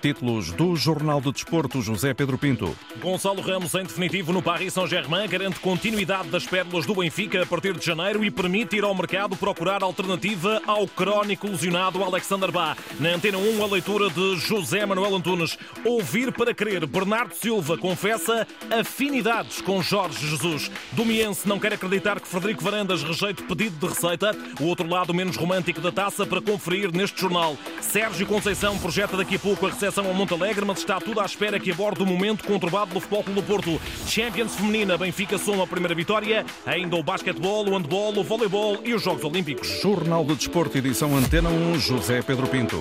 Títulos 0.00 0.50
do 0.52 0.74
Jornal 0.76 1.20
de 1.20 1.30
Desporto, 1.30 1.82
José 1.82 2.14
Pedro 2.14 2.38
Pinto. 2.38 2.74
Gonçalo 3.00 3.42
Ramos, 3.42 3.74
em 3.74 3.82
definitivo, 3.82 4.32
no 4.32 4.40
Paris 4.40 4.72
Saint-Germain, 4.72 5.28
garante 5.28 5.60
continuidade 5.60 6.28
das 6.28 6.46
pérolas 6.46 6.86
do 6.86 6.94
Benfica 6.94 7.42
a 7.42 7.46
partir 7.46 7.76
de 7.76 7.84
janeiro 7.84 8.24
e 8.24 8.30
permite 8.30 8.76
ir 8.76 8.84
ao 8.84 8.94
mercado 8.94 9.36
procurar 9.36 9.82
alternativa 9.82 10.62
ao 10.66 10.86
crónico 10.88 11.46
lesionado 11.46 12.02
Alexander 12.02 12.50
Bá. 12.50 12.76
Na 12.98 13.10
Antena 13.10 13.36
1, 13.36 13.62
a 13.62 13.66
leitura 13.66 14.08
de 14.08 14.36
José 14.36 14.86
Manuel 14.86 15.16
Antunes. 15.16 15.58
Ouvir 15.84 16.32
para 16.32 16.54
crer. 16.54 16.86
Bernardo 16.86 17.34
Silva 17.34 17.76
confessa 17.76 18.46
afinidades 18.70 19.60
com 19.60 19.82
Jorge 19.82 20.26
Jesus. 20.26 20.70
Domiense 20.92 21.46
não 21.46 21.58
quer 21.58 21.74
acreditar 21.74 22.20
que 22.20 22.28
Frederico 22.28 22.64
Varandas 22.64 23.02
rejeite 23.02 23.42
pedido 23.42 23.76
de 23.78 23.92
receita. 23.92 24.36
O 24.60 24.64
outro 24.64 24.88
lado 24.88 25.12
menos 25.12 25.36
romântico 25.36 25.80
da 25.80 25.92
taça 25.92 26.24
para 26.24 26.40
conferir 26.40 26.90
neste 26.90 27.20
jornal. 27.20 27.56
Sérgio 27.80 28.26
Conceição 28.26 28.78
projeta 28.78 29.16
daqui 29.16 29.36
a 29.36 29.38
pouco 29.38 29.66
a 29.66 29.70
recepção 29.70 30.06
ao 30.06 30.14
Montalegre, 30.14 30.64
mas 30.64 30.78
está 30.78 31.00
tudo 31.00 31.20
à 31.20 31.24
espera 31.24 31.58
que 31.58 31.70
aborde 31.70 32.02
o 32.02 32.06
momento 32.06 32.44
conturbado 32.44 32.94
do 32.94 33.00
Futebol 33.00 33.24
Clube 33.24 33.40
do 33.40 33.46
Porto. 33.46 33.80
Champions 34.06 34.54
Feminina, 34.54 34.96
Benfica 34.96 35.38
soma 35.38 35.64
a 35.64 35.66
primeira 35.66 35.94
vitória. 35.94 36.44
Ainda 36.66 36.96
o 36.96 37.02
basquetebol, 37.02 37.68
o 37.68 37.76
handball, 37.76 38.16
o 38.18 38.24
voleibol 38.24 38.80
e 38.84 38.94
os 38.94 39.02
Jogos 39.02 39.24
Olímpicos. 39.24 39.80
Jornal 39.80 40.24
de 40.24 40.36
Desporto, 40.36 40.78
edição 40.78 41.16
Antena 41.16 41.48
1, 41.48 41.78
José 41.78 42.22
Pedro 42.22 42.46
Pinto. 42.46 42.80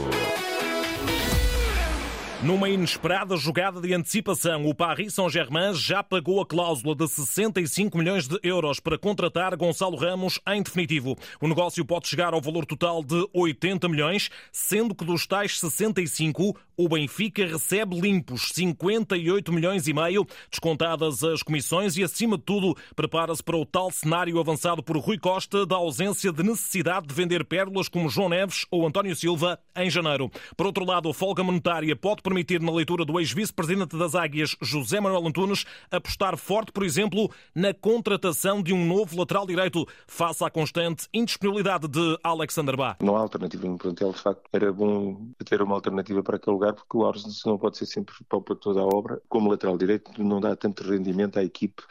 Numa 2.41 2.69
inesperada 2.69 3.35
jogada 3.35 3.81
de 3.81 3.93
antecipação, 3.93 4.65
o 4.65 4.73
Paris 4.73 5.13
Saint-Germain 5.13 5.73
já 5.73 6.01
pagou 6.01 6.39
a 6.39 6.45
cláusula 6.45 6.95
de 6.95 7.05
65 7.05 7.97
milhões 7.97 8.29
de 8.29 8.39
euros 8.41 8.79
para 8.79 8.97
contratar 8.97 9.57
Gonçalo 9.57 9.97
Ramos 9.97 10.39
em 10.47 10.63
definitivo. 10.63 11.17
O 11.41 11.49
negócio 11.49 11.83
pode 11.83 12.07
chegar 12.07 12.33
ao 12.33 12.39
valor 12.39 12.65
total 12.65 13.03
de 13.03 13.27
80 13.33 13.89
milhões, 13.89 14.29
sendo 14.53 14.95
que 14.95 15.03
dos 15.03 15.27
tais 15.27 15.59
65, 15.59 16.55
o 16.77 16.87
Benfica 16.87 17.45
recebe 17.45 17.99
limpos 17.99 18.51
58 18.53 19.51
milhões 19.51 19.85
e 19.85 19.93
meio, 19.93 20.25
descontadas 20.49 21.21
as 21.25 21.43
comissões 21.43 21.97
e, 21.97 22.03
acima 22.05 22.37
de 22.37 22.43
tudo, 22.43 22.73
prepara-se 22.95 23.43
para 23.43 23.57
o 23.57 23.65
tal 23.65 23.91
cenário 23.91 24.39
avançado 24.39 24.81
por 24.81 24.95
Rui 24.95 25.17
Costa 25.17 25.65
da 25.65 25.75
ausência 25.75 26.31
de 26.31 26.41
necessidade 26.41 27.05
de 27.05 27.13
vender 27.13 27.43
pérolas 27.43 27.89
como 27.89 28.07
João 28.07 28.29
Neves 28.29 28.65
ou 28.71 28.87
António 28.87 29.13
Silva 29.13 29.59
em 29.75 29.89
janeiro. 29.89 30.31
Por 30.55 30.67
outro 30.67 30.85
lado, 30.85 31.09
a 31.09 31.13
folga 31.13 31.43
monetária 31.43 31.93
pode 31.97 32.21
permitir, 32.29 32.61
na 32.61 32.71
leitura 32.71 33.03
do 33.03 33.19
ex-vice-presidente 33.19 33.97
das 33.97 34.13
Águias, 34.13 34.55
José 34.61 34.99
Manuel 34.99 35.27
Antunes, 35.27 35.65
apostar 35.89 36.37
forte, 36.37 36.71
por 36.71 36.83
exemplo, 36.83 37.31
na 37.55 37.73
contratação 37.73 38.61
de 38.61 38.71
um 38.71 38.85
novo 38.85 39.17
lateral 39.17 39.47
direito, 39.47 39.83
face 40.05 40.43
à 40.43 40.49
constante 40.49 41.07
indisponibilidade 41.11 41.87
de 41.87 42.19
Alexander 42.23 42.77
Bá. 42.77 42.97
Não 43.01 43.17
há 43.17 43.21
alternativa 43.21 43.67
no 43.67 43.79
plantel, 43.79 44.11
de 44.11 44.19
facto, 44.19 44.43
era 44.53 44.71
bom 44.71 45.27
ter 45.43 45.59
uma 45.59 45.73
alternativa 45.73 46.21
para 46.21 46.35
aquele 46.35 46.53
lugar, 46.53 46.73
porque 46.73 46.95
o 46.95 47.03
Ars 47.03 47.43
não 47.45 47.57
pode 47.57 47.77
ser 47.77 47.87
sempre 47.87 48.13
para 48.27 48.55
toda 48.55 48.81
a 48.81 48.85
obra. 48.85 49.19
Como 49.27 49.49
lateral 49.49 49.75
direito, 49.75 50.11
não 50.21 50.39
dá 50.39 50.55
tanto 50.55 50.83
rendimento 50.83 51.39
à 51.39 51.43
equipe 51.43 51.81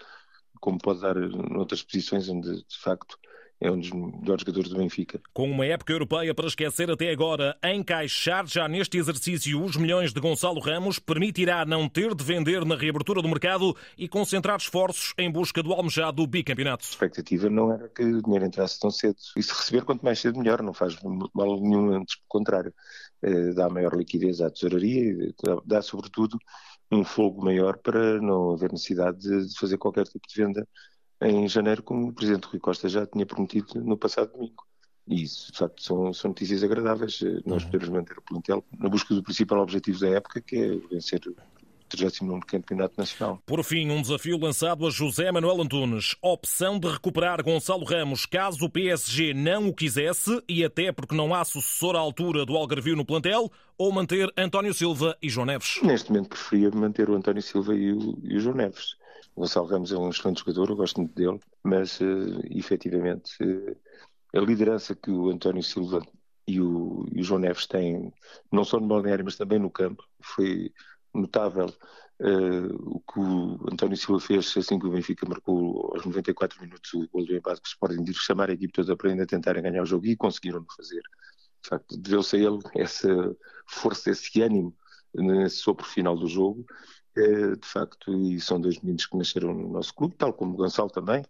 como 0.61 0.79
pode 0.79 1.01
dar 1.01 1.15
noutras 1.17 1.83
posições 1.83 2.29
onde, 2.29 2.65
de 2.65 2.79
facto, 2.79 3.19
é 3.61 3.71
um 3.71 3.79
dos 3.79 3.91
melhores 3.91 4.43
jogadores 4.43 4.69
do 4.69 4.77
Benfica. 4.77 5.21
Com 5.33 5.51
uma 5.51 5.67
época 5.67 5.93
europeia 5.93 6.35
para 6.35 6.47
esquecer 6.47 6.91
até 6.91 7.11
agora, 7.11 7.57
encaixar 7.63 8.47
já 8.47 8.69
neste 8.69 8.99
exercício 8.99 9.63
os 9.63 9.77
milhões 9.77 10.13
de 10.13 10.21
Gonçalo 10.21 10.61
Ramos 10.61 10.99
permitirá 10.99 11.65
não 11.65 11.89
ter 11.89 12.15
de 12.15 12.23
vender 12.23 12.65
na 12.65 12.77
reabertura 12.77 13.21
do 13.21 13.29
mercado 13.29 13.77
e 13.97 14.09
concentrar 14.09 14.59
esforços 14.59 15.13
em 15.19 15.31
busca 15.31 15.63
do 15.63 15.73
almejado 15.73 16.27
bicampeonato. 16.27 16.85
A 16.85 16.89
expectativa 16.89 17.51
não 17.51 17.73
era 17.73 17.89
que 17.89 18.03
o 18.03 18.23
dinheiro 18.23 18.47
entrasse 18.47 18.79
tão 18.79 18.91
cedo. 18.91 19.17
E 19.37 19.43
se 19.43 19.53
receber 19.53 19.85
quanto 19.85 20.05
mais 20.05 20.21
cedo 20.21 20.39
melhor, 20.39 20.63
não 20.63 20.73
faz 20.73 20.97
mal 21.35 21.61
nenhum, 21.61 21.93
antes 21.95 22.17
pelo 22.17 22.29
contrário. 22.29 22.73
Eh, 23.23 23.53
dá 23.55 23.69
maior 23.69 23.95
liquidez 23.95 24.41
à 24.41 24.51
tesouraria 24.51 25.01
e 25.01 25.35
dá 25.67 25.83
sobretudo 25.83 26.39
um 26.91 27.05
fogo 27.05 27.45
maior 27.45 27.77
para 27.79 28.21
não 28.21 28.53
haver 28.53 28.73
necessidade 28.73 29.19
de 29.19 29.59
fazer 29.59 29.77
qualquer 29.77 30.05
tipo 30.05 30.27
de 30.27 30.43
venda 30.43 30.67
em 31.21 31.49
janeiro, 31.49 31.83
como 31.83 32.09
o 32.09 32.13
Presidente 32.13 32.47
Rui 32.47 32.61
Costa 32.61 32.89
já 32.89 33.07
tinha 33.07 33.27
prometido 33.27 33.81
no 33.81 33.97
passado 33.97 34.33
domingo. 34.33 34.67
E 35.07 35.23
isso, 35.23 35.51
de 35.51 35.59
facto, 35.59 35.83
são, 35.83 36.13
são 36.13 36.29
notícias 36.29 36.63
agradáveis. 36.63 37.21
Nós 37.47 37.65
uhum. 37.65 37.71
podemos 37.71 37.89
manter 37.89 38.19
o 38.19 38.23
plantel 38.23 38.65
na 38.79 38.89
busca 38.89 39.15
do 39.15 39.23
principal 39.23 39.61
objetivo 39.61 40.01
da 40.01 40.09
época, 40.11 40.41
que 40.41 40.57
é 40.57 40.77
vencer 40.91 41.21
39 41.89 42.43
Campeonato 42.47 42.95
Nacional. 42.99 43.43
Por 43.47 43.65
fim, 43.65 43.91
um 43.91 44.03
desafio 44.03 44.39
lançado 44.39 44.87
a 44.87 44.91
José 44.91 45.33
Manuel 45.33 45.63
Antunes. 45.63 46.15
Opção 46.23 46.79
de 46.79 46.89
recuperar 46.89 47.43
Gonçalo 47.43 47.85
Ramos 47.85 48.27
caso 48.27 48.67
o 48.67 48.71
PSG 48.71 49.33
não 49.35 49.69
o 49.69 49.75
quisesse 49.75 50.43
e 50.49 50.65
até 50.65 50.93
porque 50.93 51.15
não 51.15 51.35
há 51.35 51.45
sucessor 51.45 51.97
à 51.97 51.99
altura 51.99 52.45
do 52.45 52.57
Algarvio 52.57 52.95
no 52.95 53.05
plantel 53.05 53.51
ou 53.77 53.91
manter 53.91 54.31
António 54.37 54.75
Silva 54.75 55.17
e 55.23 55.29
João 55.29 55.47
Neves? 55.47 55.81
Neste 55.83 56.11
momento 56.11 56.29
preferia 56.29 56.71
manter 56.71 57.09
o 57.09 57.15
António 57.15 57.43
Silva 57.43 57.75
e 57.75 57.93
o, 57.93 58.19
e 58.23 58.37
o 58.37 58.41
João 58.41 58.57
Neves. 58.57 58.97
O 59.35 59.41
Gonçalo 59.41 59.67
Ramos 59.67 59.93
é 59.93 59.97
um 59.97 60.11
excelente 60.11 60.41
jogador, 60.41 60.71
eu 60.71 60.77
gosto 60.77 61.01
muito 61.01 61.15
dele, 61.15 61.41
mas 61.63 62.01
uh, 62.01 62.41
efetivamente 62.51 63.43
uh, 63.43 63.77
a 64.35 64.41
liderança 64.41 64.95
que 64.95 65.11
o 65.11 65.31
António 65.31 65.63
Silva 65.63 66.01
e 66.47 66.61
o, 66.61 67.07
e 67.13 67.21
o 67.21 67.25
João 67.25 67.41
Neves 67.41 67.67
têm, 67.67 68.13
não 68.51 68.65
só 68.65 68.81
no 68.81 68.87
balneário, 68.87 69.25
mas 69.25 69.37
também 69.37 69.59
no 69.59 69.71
campo, 69.71 70.03
foi 70.21 70.73
notável 71.15 71.67
uh, 71.67 72.97
o 72.97 73.01
que 73.01 73.19
o 73.19 73.69
António 73.73 73.97
Silva 73.97 74.21
fez 74.21 74.55
assim 74.57 74.79
que 74.79 74.87
o 74.87 74.91
Benfica 74.91 75.29
marcou 75.29 75.93
aos 75.95 76.05
94 76.05 76.61
minutos 76.63 76.93
o 76.95 77.09
gol 77.09 77.25
do 77.25 77.37
empate 77.37 77.61
que 77.61 77.69
o 77.69 77.71
Sporting 77.71 78.03
de 78.03 78.15
chamar 78.15 78.51
a 78.51 78.55
equipe 78.55 78.73
toda 78.73 78.97
para 78.97 79.11
ainda 79.11 79.27
tentarem 79.27 79.63
ganhar 79.63 79.83
o 79.83 79.87
jogo 79.87 80.07
e 80.07 80.17
conseguiram 80.17 80.65
fazer. 80.77 81.03
De 81.63 81.69
facto, 81.69 81.97
deveu-se 81.99 82.37
a 82.37 82.39
ele 82.39 82.59
essa 82.75 83.37
força, 83.67 84.11
esse 84.11 84.41
ânimo 84.41 84.77
nesse 85.15 85.57
sopro 85.57 85.85
final 85.85 86.17
do 86.17 86.29
jogo, 86.29 86.65
uh, 87.19 87.57
de 87.57 87.67
facto, 87.67 88.13
e 88.13 88.41
são 88.41 88.61
dois 88.61 88.79
meninos 88.81 89.07
que 89.07 89.17
nasceram 89.17 89.55
no 89.55 89.69
nosso 89.69 89.95
clube, 89.95 90.15
tal 90.17 90.33
como 90.33 90.55
o 90.55 90.57
Gonçalo 90.57 90.91
também, 90.91 91.25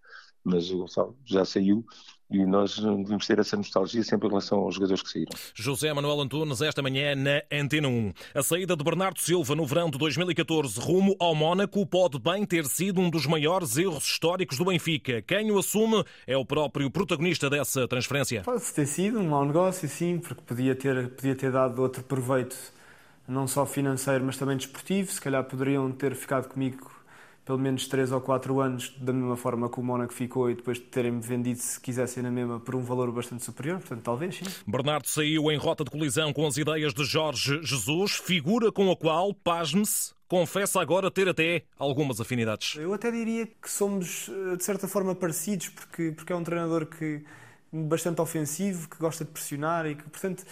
mas 0.45 0.71
o 0.71 0.79
Gonçalo 0.79 1.17
já 1.25 1.45
saiu 1.45 1.85
e 2.31 2.45
nós 2.45 2.79
devemos 2.79 3.27
ter 3.27 3.39
essa 3.39 3.57
nostalgia 3.57 4.03
sempre 4.03 4.27
em 4.27 4.31
relação 4.31 4.59
aos 4.59 4.75
jogadores 4.75 5.03
que 5.03 5.11
saíram. 5.11 5.31
José 5.55 5.93
Manuel 5.93 6.21
Antunes, 6.21 6.61
esta 6.61 6.83
manhã 6.83 7.15
na 7.15 7.43
Antena 7.51 7.89
1. 7.89 8.13
A 8.35 8.43
saída 8.43 8.77
de 8.77 8.85
Bernardo 8.85 9.19
Silva 9.19 9.55
no 9.55 9.65
verão 9.65 9.91
de 9.91 9.99
2014 9.99 10.79
rumo 10.79 11.17
ao 11.19 11.35
Mónaco 11.35 11.87
pode 11.87 12.19
bem 12.19 12.45
ter 12.45 12.67
sido 12.67 13.01
um 13.01 13.09
dos 13.09 13.27
maiores 13.27 13.77
erros 13.79 14.05
históricos 14.05 14.59
do 14.59 14.67
Benfica. 14.67 15.23
Quem 15.23 15.51
o 15.51 15.59
assume 15.59 16.05
é 16.27 16.37
o 16.37 16.45
próprio 16.45 16.91
protagonista 16.91 17.49
dessa 17.49 17.89
transferência. 17.89 18.43
Pode 18.43 18.73
ter 18.73 18.87
sido 18.87 19.19
um 19.19 19.29
mau 19.29 19.45
negócio, 19.45 19.89
sim, 19.89 20.19
porque 20.19 20.43
podia 20.43 20.75
ter, 20.75 21.09
podia 21.11 21.35
ter 21.35 21.51
dado 21.51 21.81
outro 21.81 22.03
proveito, 22.03 22.57
não 23.29 23.47
só 23.47 23.67
financeiro, 23.67 24.25
mas 24.25 24.37
também 24.37 24.57
desportivo. 24.57 25.13
Se 25.13 25.21
calhar 25.21 25.45
poderiam 25.45 25.93
ter 25.93 26.15
ficado 26.15 26.49
comigo 26.49 26.91
pelo 27.45 27.59
menos 27.59 27.89
3 27.89 28.13
ou 28.13 28.21
4 28.21 28.61
anos, 28.61 28.95
da 28.99 29.11
mesma 29.11 29.35
forma 29.35 29.71
que 29.71 29.81
o 29.81 29.83
Mónaco 29.83 30.13
ficou, 30.13 30.51
e 30.51 30.55
depois 30.55 30.77
de 30.77 30.85
terem-me 30.85 31.23
vendido, 31.23 31.59
se 31.59 31.81
quisessem 31.81 32.23
na 32.23 32.31
mesma, 32.31 32.61
por 32.61 32.75
um 32.75 32.83
valor 32.83 33.11
bastante 33.11 33.43
superior. 33.43 33.79
Portanto, 33.79 34.03
talvez 34.03 34.37
sim. 34.37 34.45
Bernardo 34.67 35.07
saiu 35.07 35.51
em 35.51 35.57
rota 35.57 35.83
de 35.83 35.91
colisão 35.91 36.31
com 36.31 36.47
as 36.47 36.59
ideias 36.59 36.93
de 36.93 37.05
Jorge 37.05 37.59
Jesus, 37.63 38.17
figura 38.17 38.71
com 38.71 38.91
a 38.91 38.97
qual, 38.97 39.33
pasme-se, 39.33 40.13
confessa 40.29 40.79
agora 40.79 41.11
ter 41.11 41.27
até 41.27 41.63
algumas 41.79 42.21
afinidades. 42.21 42.77
Eu 42.77 42.93
até 42.93 43.11
diria 43.11 43.47
que 43.47 43.71
somos, 43.71 44.29
eh, 44.29 44.57
de 44.57 44.65
certa 44.65 44.87
forma, 44.87 45.15
parecidos, 45.15 45.71
porque, 45.71 46.13
porque 46.15 46.35
é 46.35 46.37
um 46.37 46.45
treinador 46.45 46.85
que 46.85 47.25
bastante 47.73 48.21
ofensivo, 48.21 48.91
que 48.91 48.99
gosta 48.99 49.25
de 49.25 49.31
pressionar 49.31 49.87
e 49.87 49.95
que, 49.95 50.03
portanto, 50.03 50.45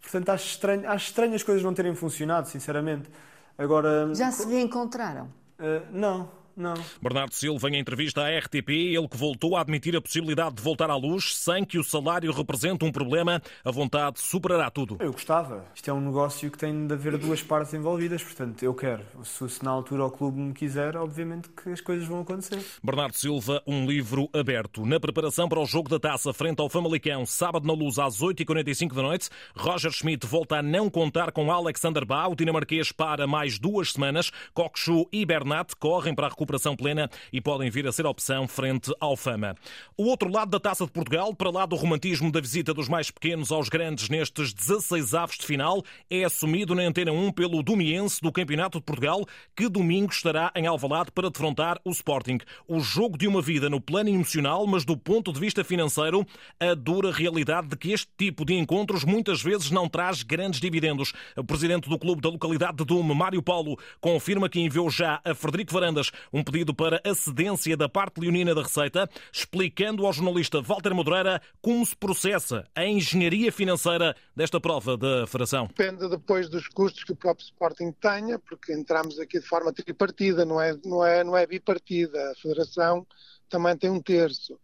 portanto 0.00 0.28
acho, 0.30 0.46
estranho, 0.46 0.88
acho 0.90 1.06
estranho 1.06 1.34
as 1.34 1.42
coisas 1.42 1.62
não 1.62 1.74
terem 1.74 1.94
funcionado, 1.94 2.48
sinceramente. 2.48 3.10
Agora, 3.56 4.14
Já 4.14 4.30
se 4.30 4.46
reencontraram? 4.46 5.26
Uh, 5.58 5.84
não, 5.90 6.30
não. 6.58 6.74
Bernardo 7.00 7.34
Silva, 7.34 7.70
em 7.70 7.78
entrevista 7.78 8.22
à 8.22 8.38
RTP, 8.38 8.70
ele 8.70 9.08
que 9.08 9.16
voltou 9.16 9.56
a 9.56 9.60
admitir 9.60 9.96
a 9.96 10.00
possibilidade 10.00 10.56
de 10.56 10.62
voltar 10.62 10.90
à 10.90 10.96
luz 10.96 11.36
sem 11.36 11.64
que 11.64 11.78
o 11.78 11.84
salário 11.84 12.32
represente 12.32 12.84
um 12.84 12.92
problema, 12.92 13.40
a 13.64 13.70
vontade 13.70 14.20
superará 14.20 14.70
tudo. 14.70 14.96
Eu 15.00 15.12
gostava. 15.12 15.64
Isto 15.74 15.90
é 15.90 15.92
um 15.92 16.00
negócio 16.00 16.50
que 16.50 16.58
tem 16.58 16.86
de 16.86 16.92
haver 16.92 17.16
duas 17.16 17.42
partes 17.42 17.72
envolvidas, 17.72 18.22
portanto, 18.22 18.62
eu 18.62 18.74
quero. 18.74 19.04
Se, 19.24 19.48
se 19.48 19.64
na 19.64 19.70
altura 19.70 20.04
o 20.04 20.10
clube 20.10 20.40
me 20.40 20.52
quiser, 20.52 20.96
obviamente 20.96 21.48
que 21.50 21.70
as 21.70 21.80
coisas 21.80 22.06
vão 22.06 22.20
acontecer. 22.20 22.60
Bernardo 22.82 23.16
Silva, 23.16 23.62
um 23.66 23.86
livro 23.86 24.28
aberto. 24.34 24.84
Na 24.84 24.98
preparação 24.98 25.48
para 25.48 25.60
o 25.60 25.66
jogo 25.66 25.88
da 25.88 25.98
taça 25.98 26.32
frente 26.32 26.60
ao 26.60 26.68
Famalicão, 26.68 27.24
sábado 27.24 27.66
na 27.66 27.72
luz 27.72 27.98
às 27.98 28.20
8h45 28.20 28.94
da 28.94 29.02
noite, 29.02 29.30
Roger 29.56 29.92
Schmidt 29.92 30.26
volta 30.26 30.56
a 30.56 30.62
não 30.62 30.90
contar 30.90 31.32
com 31.32 31.50
Alexander 31.50 32.04
Bá. 32.04 32.26
O 32.26 32.34
dinamarquês 32.34 32.92
para 32.92 33.26
mais 33.26 33.58
duas 33.58 33.92
semanas. 33.92 34.30
Kokshu 34.52 35.08
e 35.12 35.24
Bernat 35.24 35.74
correm 35.78 36.14
para 36.14 36.26
a 36.26 36.30
recuperação 36.30 36.47
recuperação 36.48 36.74
plena 36.74 37.10
e 37.30 37.40
podem 37.40 37.68
vir 37.68 37.86
a 37.86 37.92
ser 37.92 38.06
opção 38.06 38.48
frente 38.48 38.90
ao 38.98 39.16
Fama. 39.16 39.54
O 39.96 40.04
outro 40.04 40.30
lado 40.30 40.50
da 40.50 40.58
Taça 40.58 40.86
de 40.86 40.90
Portugal, 40.90 41.34
para 41.34 41.50
lá 41.50 41.66
do 41.66 41.76
romantismo 41.76 42.32
da 42.32 42.40
visita 42.40 42.72
dos 42.72 42.88
mais 42.88 43.10
pequenos 43.10 43.52
aos 43.52 43.68
grandes 43.68 44.08
nestes 44.08 44.54
16 44.54 45.14
avos 45.14 45.36
de 45.36 45.44
final, 45.44 45.82
é 46.10 46.24
assumido 46.24 46.74
na 46.74 46.82
Antena 46.82 47.12
1 47.12 47.32
pelo 47.32 47.62
Domiense 47.62 48.22
do 48.22 48.32
Campeonato 48.32 48.78
de 48.78 48.84
Portugal, 48.84 49.26
que 49.54 49.68
domingo 49.68 50.10
estará 50.10 50.50
em 50.56 50.66
Alvalade 50.66 51.12
para 51.12 51.28
defrontar 51.28 51.78
o 51.84 51.90
Sporting. 51.90 52.38
O 52.66 52.80
jogo 52.80 53.18
de 53.18 53.28
uma 53.28 53.42
vida 53.42 53.68
no 53.68 53.80
plano 53.80 54.08
emocional, 54.08 54.66
mas 54.66 54.84
do 54.84 54.96
ponto 54.96 55.32
de 55.32 55.40
vista 55.40 55.62
financeiro, 55.62 56.26
a 56.58 56.72
dura 56.72 57.12
realidade 57.12 57.68
de 57.68 57.76
que 57.76 57.92
este 57.92 58.08
tipo 58.16 58.44
de 58.44 58.54
encontros 58.54 59.04
muitas 59.04 59.42
vezes 59.42 59.70
não 59.70 59.88
traz 59.88 60.22
grandes 60.22 60.60
dividendos. 60.60 61.12
O 61.36 61.44
presidente 61.44 61.88
do 61.88 61.98
clube 61.98 62.22
da 62.22 62.30
localidade 62.30 62.78
de 62.78 62.84
Dume, 62.84 63.14
Mário 63.14 63.42
Paulo, 63.42 63.78
confirma 64.00 64.48
que 64.48 64.60
enviou 64.60 64.88
já 64.88 65.20
a 65.24 65.34
Frederico 65.34 65.72
Varandas 65.72 66.10
um 66.38 66.44
pedido 66.44 66.72
para 66.72 67.00
a 67.04 67.14
cedência 67.14 67.76
da 67.76 67.88
parte 67.88 68.20
leonina 68.20 68.54
da 68.54 68.62
Receita, 68.62 69.10
explicando 69.32 70.06
ao 70.06 70.12
jornalista 70.12 70.62
Walter 70.62 70.94
Madureira 70.94 71.42
como 71.60 71.84
se 71.84 71.96
processa 71.96 72.64
a 72.74 72.84
engenharia 72.84 73.50
financeira 73.50 74.14
desta 74.36 74.60
prova 74.60 74.96
da 74.96 75.26
Federação. 75.26 75.66
Depende 75.66 76.08
depois 76.08 76.48
dos 76.48 76.68
custos 76.68 77.02
que 77.02 77.12
o 77.12 77.16
próprio 77.16 77.44
Sporting 77.44 77.92
tenha, 77.92 78.38
porque 78.38 78.72
entramos 78.72 79.18
aqui 79.18 79.40
de 79.40 79.46
forma 79.46 79.72
tripartida, 79.72 80.44
não 80.44 80.60
é, 80.60 80.76
não 80.84 81.04
é, 81.04 81.24
não 81.24 81.36
é 81.36 81.44
bipartida. 81.44 82.30
A 82.30 82.34
Federação 82.36 83.04
também 83.48 83.76
tem 83.76 83.90
um 83.90 84.00
terço 84.00 84.58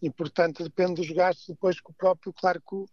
e, 0.00 0.10
portanto, 0.10 0.62
depende 0.62 0.94
dos 0.94 1.10
gastos 1.10 1.48
depois 1.48 1.80
que 1.80 1.90
o 1.90 1.94
próprio, 1.94 2.32
claro 2.32 2.60
que 2.60 2.84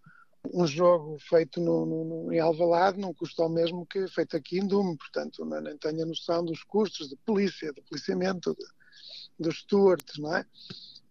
um 0.52 0.68
jogo 0.68 1.18
feito 1.20 1.62
no, 1.62 1.86
no, 1.86 2.34
em 2.34 2.40
Alvalade 2.40 3.00
não 3.00 3.14
custa 3.14 3.44
o 3.44 3.50
mesmo 3.50 3.86
que 3.86 4.08
feito 4.08 4.36
aqui 4.36 4.60
em 4.60 4.68
Dume, 4.68 4.98
portanto, 4.98 5.46
não, 5.46 5.62
nem 5.62 5.78
tenho 5.78 6.04
a 6.04 6.06
noção 6.06 6.44
dos 6.44 6.64
custos 6.64 7.10
de 7.10 7.16
polícia, 7.18 7.72
de 7.72 7.82
policiamento, 7.82 8.56
de, 8.56 8.66
dos 9.40 9.60
stewards, 9.60 10.18
não 10.18 10.36
é? 10.36 10.46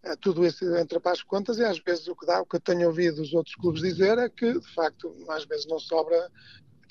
é? 0.03 0.17
Tudo 0.17 0.45
isso 0.45 0.65
entra 0.77 1.01
para 1.01 1.13
as 1.13 1.23
contas 1.23 1.59
e 1.59 1.65
às 1.65 1.79
vezes 1.79 2.09
o 2.09 2.17
que 2.17 2.27
dá, 2.27 2.41
o 2.41 2.47
que 2.47 2.57
eu 2.57 2.61
tenho 2.61 2.89
ouvido 2.89 3.23
os 3.23 3.33
outros 3.33 3.55
clubes 3.55 3.83
dizer 3.83 4.19
é 4.19 4.29
que, 4.29 4.59
de 4.59 4.75
facto, 4.75 5.15
às 5.29 5.45
vezes 5.45 5.67
não 5.67 5.79
sobra, 5.79 6.31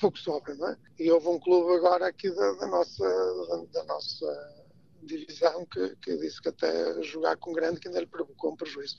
pouco 0.00 0.18
sobra, 0.18 0.54
não 0.56 0.68
é? 0.68 0.76
E 0.98 1.10
houve 1.10 1.28
um 1.28 1.38
clube 1.38 1.76
agora 1.76 2.08
aqui 2.08 2.28
da, 2.30 2.52
da 2.54 2.66
nossa, 2.66 3.66
da 3.72 3.84
nossa 3.84 4.62
divisão 5.02 5.64
que, 5.66 5.96
que 5.96 6.16
disse 6.18 6.40
que 6.40 6.48
até 6.48 7.02
jogar 7.02 7.36
com 7.36 7.52
grande 7.52 7.80
que 7.80 7.88
ainda 7.88 8.00
lhe 8.00 8.06
provocou 8.06 8.52
um 8.52 8.56
prejuízo. 8.56 8.96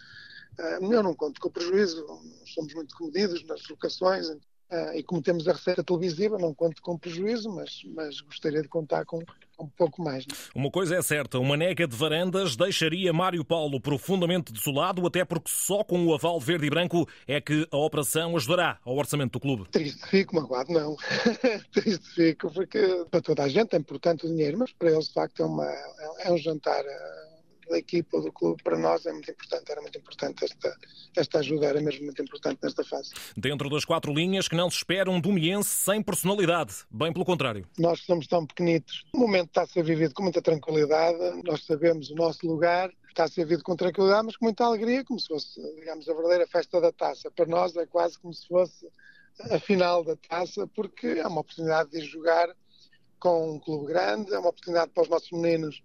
Uh, 0.59 0.93
eu 0.93 1.03
não 1.03 1.13
conto 1.13 1.41
com 1.41 1.49
prejuízo, 1.49 2.05
somos 2.45 2.73
muito 2.73 2.95
comedidos 2.95 3.43
nas 3.45 3.67
locações 3.67 4.27
uh, 4.27 4.93
e 4.95 5.03
como 5.03 5.21
temos 5.21 5.47
a 5.47 5.53
receita 5.53 5.83
televisiva, 5.83 6.37
não 6.37 6.53
conto 6.53 6.81
com 6.81 6.97
prejuízo, 6.97 7.49
mas, 7.49 7.81
mas 7.95 8.21
gostaria 8.21 8.61
de 8.61 8.67
contar 8.67 9.05
com, 9.05 9.23
um 9.59 9.67
pouco 9.67 10.01
mais. 10.01 10.25
Né? 10.25 10.33
Uma 10.55 10.69
coisa 10.71 10.95
é 10.95 11.01
certa, 11.01 11.39
uma 11.39 11.55
nega 11.55 11.87
de 11.87 11.95
varandas 11.95 12.55
deixaria 12.55 13.13
Mário 13.13 13.43
Paulo 13.43 13.79
profundamente 13.79 14.51
desolado, 14.51 15.05
até 15.05 15.23
porque 15.23 15.49
só 15.49 15.83
com 15.83 16.05
o 16.05 16.13
aval 16.13 16.39
verde 16.39 16.67
e 16.67 16.69
branco 16.69 17.07
é 17.27 17.39
que 17.39 17.67
a 17.71 17.77
operação 17.77 18.35
ajudará 18.35 18.79
ao 18.83 18.95
orçamento 18.95 19.33
do 19.33 19.39
clube. 19.39 19.69
Triste 19.69 20.05
fico, 20.07 20.35
magoado 20.35 20.71
não. 20.71 20.95
Triste 21.71 22.09
fico, 22.13 22.51
porque 22.51 23.05
para 23.09 23.21
toda 23.21 23.43
a 23.43 23.49
gente 23.49 23.75
é 23.75 23.79
importante 23.79 24.25
o 24.25 24.29
dinheiro, 24.29 24.57
mas 24.57 24.71
para 24.71 24.91
eles 24.91 25.07
de 25.07 25.13
facto 25.13 25.41
é, 25.41 25.45
uma, 25.45 25.69
é 26.19 26.31
um 26.31 26.37
jantar 26.37 26.83
eh, 26.83 27.22
da 27.73 27.79
equipa 27.79 28.17
ou 28.17 28.23
do 28.23 28.31
clube, 28.31 28.61
para 28.63 28.77
nós 28.77 29.05
é 29.05 29.11
muito 29.11 29.29
importante, 29.29 29.71
era 29.71 29.81
muito 29.81 29.97
importante 29.97 30.45
esta, 30.45 30.77
esta 31.17 31.39
ajuda, 31.39 31.65
era 31.65 31.81
mesmo 31.81 32.05
muito 32.05 32.21
importante 32.21 32.59
nesta 32.61 32.83
fase. 32.83 33.11
Dentro 33.35 33.69
das 33.69 33.83
quatro 33.83 34.13
linhas 34.13 34.47
que 34.47 34.55
não 34.55 34.69
se 34.69 34.77
espera 34.77 35.09
um 35.09 35.19
Domiense 35.19 35.69
sem 35.69 36.01
personalidade, 36.01 36.73
bem 36.91 37.11
pelo 37.11 37.25
contrário. 37.25 37.67
Nós 37.77 38.01
somos 38.01 38.27
tão 38.27 38.45
pequenitos, 38.45 39.03
o 39.11 39.17
momento 39.17 39.47
está 39.47 39.63
a 39.63 39.67
ser 39.67 39.83
vivido 39.83 40.13
com 40.13 40.23
muita 40.23 40.41
tranquilidade, 40.41 41.17
nós 41.43 41.65
sabemos 41.65 42.11
o 42.11 42.15
nosso 42.15 42.45
lugar, 42.45 42.91
está 43.09 43.23
a 43.23 43.27
ser 43.27 43.43
vivido 43.45 43.63
com 43.63 43.75
tranquilidade, 43.75 44.25
mas 44.27 44.37
com 44.37 44.45
muita 44.45 44.65
alegria, 44.65 45.03
como 45.03 45.19
se 45.19 45.27
fosse, 45.27 45.59
digamos, 45.75 46.07
a 46.07 46.13
verdadeira 46.13 46.47
festa 46.47 46.79
da 46.79 46.91
taça. 46.91 47.31
Para 47.31 47.45
nós 47.47 47.75
é 47.75 47.85
quase 47.87 48.19
como 48.19 48.33
se 48.33 48.47
fosse 48.47 48.87
a 49.51 49.59
final 49.59 50.03
da 50.03 50.15
taça, 50.15 50.67
porque 50.67 51.07
é 51.07 51.27
uma 51.27 51.41
oportunidade 51.41 51.89
de 51.89 52.01
jogar 52.01 52.49
com 53.19 53.55
um 53.55 53.59
clube 53.59 53.87
grande, 53.87 54.33
é 54.33 54.37
uma 54.37 54.49
oportunidade 54.49 54.91
para 54.91 55.03
os 55.03 55.09
nossos 55.09 55.31
meninos 55.31 55.81